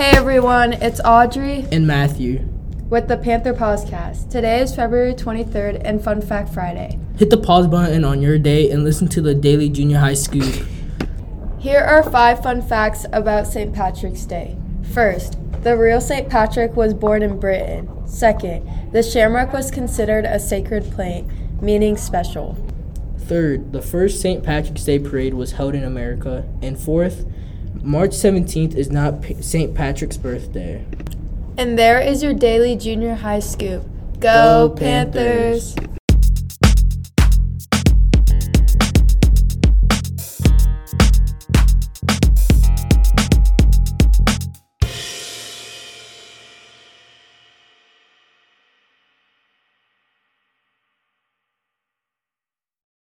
everyone, 0.00 0.74
it's 0.74 1.00
Audrey 1.04 1.66
and 1.72 1.84
Matthew. 1.84 2.38
with 2.88 3.08
the 3.08 3.16
Panther 3.16 3.52
Pawzcast. 3.52 4.30
Today 4.30 4.60
is 4.60 4.72
February 4.72 5.12
23rd 5.12 5.82
and 5.84 6.02
Fun 6.02 6.22
Fact 6.22 6.54
Friday. 6.54 7.00
Hit 7.16 7.30
the 7.30 7.36
pause 7.36 7.66
button 7.66 8.04
on 8.04 8.22
your 8.22 8.38
day 8.38 8.70
and 8.70 8.84
listen 8.84 9.08
to 9.08 9.20
the 9.20 9.34
daily 9.34 9.68
junior 9.68 9.98
high 9.98 10.14
scoop. 10.14 10.64
Here 11.58 11.80
are 11.80 12.04
five 12.04 12.40
fun 12.44 12.62
facts 12.62 13.06
about 13.12 13.48
St. 13.48 13.74
Patrick's 13.74 14.24
Day. 14.24 14.56
First, 14.94 15.36
the 15.64 15.76
real 15.76 16.00
St. 16.00 16.30
Patrick 16.30 16.76
was 16.76 16.94
born 16.94 17.24
in 17.24 17.40
Britain. 17.40 18.06
Second, 18.06 18.92
the 18.92 19.02
shamrock 19.02 19.52
was 19.52 19.72
considered 19.72 20.24
a 20.24 20.38
sacred 20.38 20.84
plant, 20.92 21.28
meaning 21.60 21.96
special. 21.96 22.56
Third, 23.18 23.72
the 23.72 23.82
first 23.82 24.20
St. 24.20 24.44
Patrick's 24.44 24.84
Day 24.84 25.00
parade 25.00 25.34
was 25.34 25.52
held 25.52 25.74
in 25.74 25.82
America. 25.82 26.48
And 26.62 26.78
fourth, 26.78 27.26
March 27.82 28.10
17th 28.10 28.74
is 28.74 28.90
not 28.90 29.22
P- 29.22 29.40
St. 29.40 29.74
Patrick's 29.74 30.16
birthday. 30.16 30.84
And 31.56 31.78
there 31.78 32.00
is 32.00 32.22
your 32.22 32.34
daily 32.34 32.76
junior 32.76 33.14
high 33.14 33.40
scoop. 33.40 33.84
Go 34.20 34.68
Go, 34.68 34.74
Panthers. 34.76 35.74
Panthers. 35.74 35.77